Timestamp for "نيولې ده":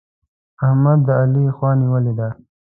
1.81-2.29